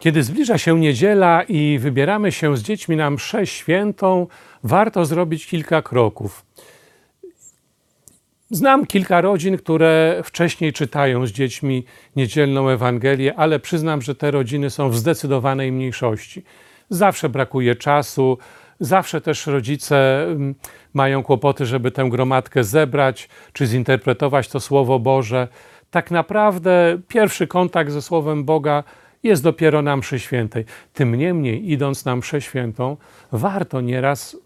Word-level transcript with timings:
Kiedy 0.00 0.22
zbliża 0.22 0.58
się 0.58 0.80
niedziela 0.80 1.42
i 1.42 1.78
wybieramy 1.78 2.32
się 2.32 2.56
z 2.56 2.62
dziećmi 2.62 2.96
na 2.96 3.10
mszę 3.10 3.46
świętą, 3.46 4.26
warto 4.64 5.04
zrobić 5.04 5.46
kilka 5.46 5.82
kroków. 5.82 6.44
Znam 8.50 8.86
kilka 8.86 9.20
rodzin, 9.20 9.56
które 9.56 10.20
wcześniej 10.24 10.72
czytają 10.72 11.26
z 11.26 11.30
dziećmi 11.30 11.84
niedzielną 12.16 12.68
Ewangelię, 12.68 13.34
ale 13.34 13.60
przyznam, 13.60 14.02
że 14.02 14.14
te 14.14 14.30
rodziny 14.30 14.70
są 14.70 14.90
w 14.90 14.96
zdecydowanej 14.96 15.72
mniejszości. 15.72 16.42
Zawsze 16.90 17.28
brakuje 17.28 17.76
czasu, 17.76 18.38
zawsze 18.80 19.20
też 19.20 19.46
rodzice 19.46 20.24
mm, 20.24 20.54
mają 20.94 21.22
kłopoty, 21.22 21.66
żeby 21.66 21.90
tę 21.90 22.08
gromadkę 22.10 22.64
zebrać 22.64 23.28
czy 23.52 23.66
zinterpretować 23.66 24.48
to 24.48 24.60
Słowo 24.60 24.98
Boże. 24.98 25.48
Tak 25.90 26.10
naprawdę 26.10 26.98
pierwszy 27.08 27.46
kontakt 27.46 27.92
ze 27.92 28.02
Słowem 28.02 28.44
Boga 28.44 28.84
jest 29.22 29.42
dopiero 29.42 29.82
na 29.82 29.96
mszy 29.96 30.20
świętej. 30.20 30.64
Tym 30.92 31.14
niemniej, 31.14 31.70
idąc 31.70 32.04
na 32.04 32.16
mszę 32.16 32.40
świętą, 32.40 32.96
warto 33.32 33.80
nieraz, 33.80 34.36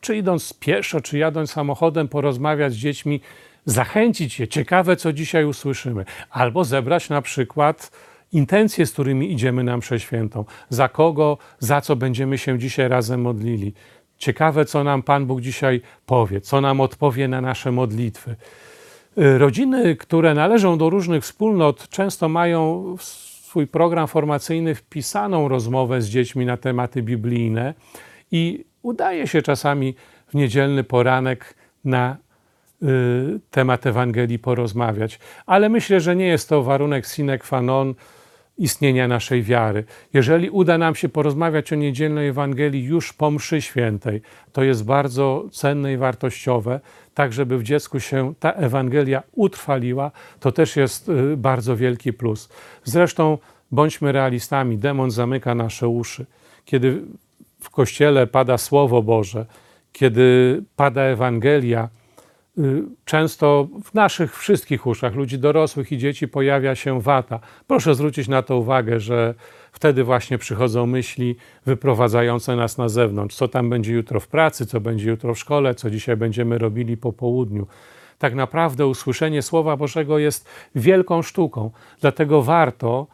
czy 0.00 0.16
idąc 0.16 0.52
pieszo, 0.52 1.00
czy 1.00 1.18
jadąc 1.18 1.50
samochodem, 1.50 2.08
porozmawiać 2.08 2.72
z 2.72 2.76
dziećmi, 2.76 3.20
zachęcić 3.64 4.40
je, 4.40 4.48
ciekawe 4.48 4.96
co 4.96 5.12
dzisiaj 5.12 5.44
usłyszymy, 5.44 6.04
albo 6.30 6.64
zebrać 6.64 7.08
na 7.08 7.22
przykład 7.22 7.90
intencje, 8.32 8.86
z 8.86 8.92
którymi 8.92 9.32
idziemy 9.32 9.64
na 9.64 9.76
mszę 9.76 10.00
świętą, 10.00 10.44
za 10.68 10.88
kogo, 10.88 11.38
za 11.58 11.80
co 11.80 11.96
będziemy 11.96 12.38
się 12.38 12.58
dzisiaj 12.58 12.88
razem 12.88 13.20
modlili. 13.20 13.74
Ciekawe, 14.18 14.64
co 14.64 14.84
nam 14.84 15.02
Pan 15.02 15.26
Bóg 15.26 15.40
dzisiaj 15.40 15.80
powie, 16.06 16.40
co 16.40 16.60
nam 16.60 16.80
odpowie 16.80 17.28
na 17.28 17.40
nasze 17.40 17.72
modlitwy. 17.72 18.36
Y, 19.18 19.38
Rodziny, 19.38 19.96
które 19.96 20.34
należą 20.34 20.78
do 20.78 20.90
różnych 20.90 21.22
wspólnot, 21.22 21.88
często 21.88 22.28
mają 22.28 22.96
swój 23.56 23.66
program 23.66 24.06
formacyjny 24.06 24.74
wpisaną 24.74 25.48
rozmowę 25.48 26.02
z 26.02 26.08
dziećmi 26.08 26.46
na 26.46 26.56
tematy 26.56 27.02
biblijne 27.02 27.74
i 28.30 28.64
udaje 28.82 29.26
się 29.26 29.42
czasami 29.42 29.94
w 30.28 30.34
niedzielny 30.34 30.84
poranek 30.84 31.54
na 31.84 32.16
y, 32.82 32.86
temat 33.50 33.86
Ewangelii 33.86 34.38
porozmawiać. 34.38 35.18
Ale 35.46 35.68
myślę, 35.68 36.00
że 36.00 36.16
nie 36.16 36.26
jest 36.26 36.48
to 36.48 36.62
warunek 36.62 37.06
sine 37.06 37.38
qua 37.38 37.62
non 37.62 37.94
istnienia 38.58 39.08
naszej 39.08 39.42
wiary. 39.42 39.84
Jeżeli 40.12 40.50
uda 40.50 40.78
nam 40.78 40.94
się 40.94 41.08
porozmawiać 41.08 41.72
o 41.72 41.76
niedzielnej 41.76 42.28
Ewangelii 42.28 42.84
już 42.84 43.12
po 43.12 43.30
mszy 43.30 43.62
świętej, 43.62 44.22
to 44.52 44.62
jest 44.62 44.84
bardzo 44.84 45.44
cenne 45.52 45.92
i 45.92 45.96
wartościowe, 45.96 46.80
tak 47.14 47.32
żeby 47.32 47.58
w 47.58 47.62
dziecku 47.62 48.00
się 48.00 48.34
ta 48.40 48.52
Ewangelia 48.52 49.22
utrwaliła, 49.32 50.10
to 50.40 50.52
też 50.52 50.76
jest 50.76 51.08
y, 51.08 51.36
bardzo 51.36 51.76
wielki 51.76 52.12
plus. 52.12 52.48
Zresztą 52.84 53.38
bądźmy 53.70 54.12
realistami, 54.12 54.78
demon 54.78 55.10
zamyka 55.10 55.54
nasze 55.54 55.88
uszy. 55.88 56.26
Kiedy 56.64 57.02
w 57.60 57.70
kościele 57.70 58.26
pada 58.26 58.58
Słowo 58.58 59.02
Boże, 59.02 59.46
kiedy 59.92 60.62
pada 60.76 61.02
Ewangelia, 61.02 61.88
często 63.04 63.68
w 63.84 63.94
naszych 63.94 64.38
wszystkich 64.38 64.86
uszach, 64.86 65.14
ludzi 65.14 65.38
dorosłych 65.38 65.92
i 65.92 65.98
dzieci, 65.98 66.28
pojawia 66.28 66.74
się 66.74 67.00
wata. 67.00 67.40
Proszę 67.66 67.94
zwrócić 67.94 68.28
na 68.28 68.42
to 68.42 68.56
uwagę, 68.56 69.00
że 69.00 69.34
wtedy 69.72 70.04
właśnie 70.04 70.38
przychodzą 70.38 70.86
myśli 70.86 71.36
wyprowadzające 71.66 72.56
nas 72.56 72.78
na 72.78 72.88
zewnątrz. 72.88 73.36
Co 73.36 73.48
tam 73.48 73.70
będzie 73.70 73.92
jutro 73.92 74.20
w 74.20 74.28
pracy, 74.28 74.66
co 74.66 74.80
będzie 74.80 75.10
jutro 75.10 75.34
w 75.34 75.38
szkole, 75.38 75.74
co 75.74 75.90
dzisiaj 75.90 76.16
będziemy 76.16 76.58
robili 76.58 76.96
po 76.96 77.12
południu. 77.12 77.66
Tak 78.18 78.34
naprawdę 78.34 78.86
usłyszenie 78.86 79.42
Słowa 79.42 79.76
Bożego 79.76 80.18
jest 80.18 80.48
wielką 80.74 81.22
sztuką, 81.22 81.70
dlatego 82.00 82.42
warto, 82.42 83.06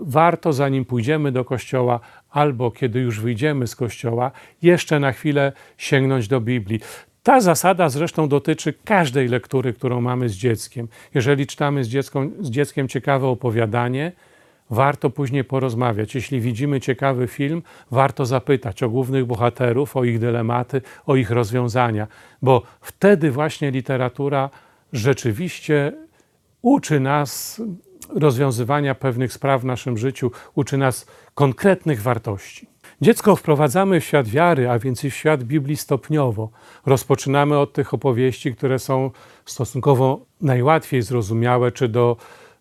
warto 0.00 0.52
zanim 0.52 0.84
pójdziemy 0.84 1.32
do 1.32 1.44
kościoła, 1.44 2.00
albo 2.30 2.70
kiedy 2.70 3.00
już 3.00 3.20
wyjdziemy 3.20 3.66
z 3.66 3.76
kościoła, 3.76 4.30
jeszcze 4.62 5.00
na 5.00 5.12
chwilę 5.12 5.52
sięgnąć 5.76 6.28
do 6.28 6.40
Biblii. 6.40 6.80
Ta 7.26 7.40
zasada 7.40 7.88
zresztą 7.88 8.28
dotyczy 8.28 8.74
każdej 8.84 9.28
lektury, 9.28 9.72
którą 9.72 10.00
mamy 10.00 10.28
z 10.28 10.34
dzieckiem. 10.34 10.88
Jeżeli 11.14 11.46
czytamy 11.46 11.84
z, 11.84 11.88
dziecką, 11.88 12.30
z 12.40 12.50
dzieckiem 12.50 12.88
ciekawe 12.88 13.26
opowiadanie, 13.26 14.12
warto 14.70 15.10
później 15.10 15.44
porozmawiać. 15.44 16.14
Jeśli 16.14 16.40
widzimy 16.40 16.80
ciekawy 16.80 17.26
film, 17.26 17.62
warto 17.90 18.26
zapytać 18.26 18.82
o 18.82 18.88
głównych 18.88 19.24
bohaterów, 19.24 19.96
o 19.96 20.04
ich 20.04 20.18
dylematy, 20.18 20.82
o 21.06 21.16
ich 21.16 21.30
rozwiązania, 21.30 22.06
bo 22.42 22.62
wtedy 22.80 23.30
właśnie 23.30 23.70
literatura 23.70 24.50
rzeczywiście 24.92 25.92
uczy 26.62 27.00
nas 27.00 27.62
rozwiązywania 28.14 28.94
pewnych 28.94 29.32
spraw 29.32 29.62
w 29.62 29.64
naszym 29.64 29.98
życiu, 29.98 30.30
uczy 30.54 30.78
nas 30.78 31.06
konkretnych 31.34 32.02
wartości. 32.02 32.68
Dziecko 33.00 33.36
wprowadzamy 33.36 34.00
w 34.00 34.04
świat 34.04 34.28
wiary, 34.28 34.70
a 34.70 34.78
więc 34.78 35.00
w 35.00 35.14
świat 35.14 35.44
Biblii 35.44 35.76
stopniowo. 35.76 36.50
Rozpoczynamy 36.86 37.58
od 37.58 37.72
tych 37.72 37.94
opowieści, 37.94 38.54
które 38.54 38.78
są 38.78 39.10
stosunkowo 39.44 40.20
najłatwiej 40.40 41.02
zrozumiałe, 41.02 41.72
czy 41.72 41.88
do 41.88 42.16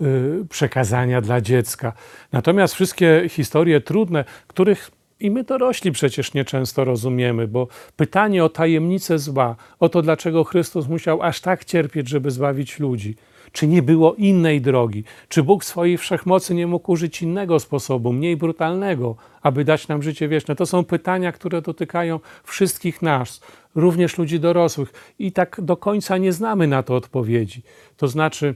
y, 0.00 0.46
przekazania 0.50 1.20
dla 1.20 1.40
dziecka. 1.40 1.92
Natomiast 2.32 2.74
wszystkie 2.74 3.24
historie 3.28 3.80
trudne, 3.80 4.24
których 4.46 4.90
i 5.20 5.30
my 5.30 5.44
dorośli 5.44 5.92
przecież 5.92 6.34
nieczęsto 6.34 6.84
rozumiemy, 6.84 7.48
bo 7.48 7.68
pytanie 7.96 8.44
o 8.44 8.48
tajemnicę 8.48 9.18
zła, 9.18 9.56
o 9.80 9.88
to, 9.88 10.02
dlaczego 10.02 10.44
Chrystus 10.44 10.88
musiał 10.88 11.22
aż 11.22 11.40
tak 11.40 11.64
cierpieć, 11.64 12.08
żeby 12.08 12.30
zbawić 12.30 12.78
ludzi, 12.78 13.16
czy 13.52 13.66
nie 13.66 13.82
było 13.82 14.14
innej 14.14 14.60
drogi, 14.60 15.04
czy 15.28 15.42
Bóg 15.42 15.64
swojej 15.64 15.98
wszechmocy 15.98 16.54
nie 16.54 16.66
mógł 16.66 16.92
użyć 16.92 17.22
innego 17.22 17.60
sposobu, 17.60 18.12
mniej 18.12 18.36
brutalnego, 18.36 19.16
aby 19.42 19.64
dać 19.64 19.88
nam 19.88 20.02
życie 20.02 20.28
wieczne, 20.28 20.56
to 20.56 20.66
są 20.66 20.84
pytania, 20.84 21.32
które 21.32 21.62
dotykają 21.62 22.20
wszystkich 22.44 23.02
nas, 23.02 23.40
również 23.74 24.18
ludzi 24.18 24.40
dorosłych, 24.40 25.14
i 25.18 25.32
tak 25.32 25.60
do 25.62 25.76
końca 25.76 26.18
nie 26.18 26.32
znamy 26.32 26.66
na 26.66 26.82
to 26.82 26.94
odpowiedzi. 26.94 27.62
To 27.96 28.08
znaczy, 28.08 28.54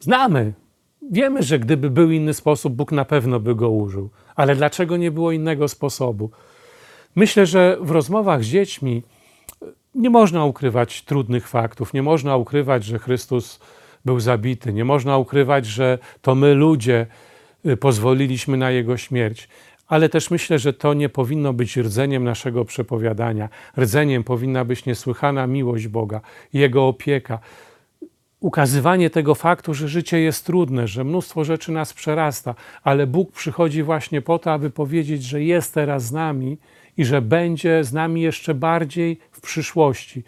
znamy, 0.00 0.52
Wiemy, 1.10 1.42
że 1.42 1.58
gdyby 1.58 1.90
był 1.90 2.10
inny 2.10 2.34
sposób, 2.34 2.74
Bóg 2.74 2.92
na 2.92 3.04
pewno 3.04 3.40
by 3.40 3.54
go 3.54 3.70
użył. 3.70 4.10
Ale 4.36 4.56
dlaczego 4.56 4.96
nie 4.96 5.10
było 5.10 5.32
innego 5.32 5.68
sposobu? 5.68 6.30
Myślę, 7.14 7.46
że 7.46 7.76
w 7.80 7.90
rozmowach 7.90 8.44
z 8.44 8.46
dziećmi 8.46 9.02
nie 9.94 10.10
można 10.10 10.44
ukrywać 10.44 11.02
trudnych 11.02 11.48
faktów, 11.48 11.94
nie 11.94 12.02
można 12.02 12.36
ukrywać, 12.36 12.84
że 12.84 12.98
Chrystus 12.98 13.60
był 14.04 14.20
zabity, 14.20 14.72
nie 14.72 14.84
można 14.84 15.18
ukrywać, 15.18 15.66
że 15.66 15.98
to 16.22 16.34
my 16.34 16.54
ludzie 16.54 17.06
y, 17.66 17.76
pozwoliliśmy 17.76 18.56
na 18.56 18.70
jego 18.70 18.96
śmierć. 18.96 19.48
Ale 19.88 20.08
też 20.08 20.30
myślę, 20.30 20.58
że 20.58 20.72
to 20.72 20.94
nie 20.94 21.08
powinno 21.08 21.52
być 21.52 21.76
rdzeniem 21.76 22.24
naszego 22.24 22.64
przepowiadania. 22.64 23.48
Rdzeniem 23.78 24.24
powinna 24.24 24.64
być 24.64 24.86
niesłychana 24.86 25.46
miłość 25.46 25.88
Boga, 25.88 26.20
Jego 26.52 26.88
opieka 26.88 27.38
ukazywanie 28.42 29.10
tego 29.10 29.34
faktu, 29.34 29.74
że 29.74 29.88
życie 29.88 30.20
jest 30.20 30.46
trudne, 30.46 30.88
że 30.88 31.04
mnóstwo 31.04 31.44
rzeczy 31.44 31.72
nas 31.72 31.92
przerasta, 31.92 32.54
ale 32.82 33.06
Bóg 33.06 33.32
przychodzi 33.32 33.82
właśnie 33.82 34.22
po 34.22 34.38
to, 34.38 34.52
aby 34.52 34.70
powiedzieć, 34.70 35.24
że 35.24 35.42
jest 35.42 35.74
teraz 35.74 36.04
z 36.04 36.12
nami 36.12 36.58
i 36.96 37.04
że 37.04 37.22
będzie 37.22 37.84
z 37.84 37.92
nami 37.92 38.22
jeszcze 38.22 38.54
bardziej 38.54 39.18
w 39.32 39.40
przyszłości. 39.40 40.22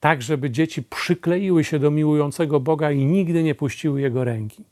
Tak, 0.00 0.22
żeby 0.22 0.50
dzieci 0.50 0.82
przykleiły 0.82 1.64
się 1.64 1.78
do 1.78 1.90
miłującego 1.90 2.60
Boga 2.60 2.90
i 2.90 3.04
nigdy 3.04 3.42
nie 3.42 3.54
puściły 3.54 4.00
Jego 4.00 4.24
ręki. 4.24 4.64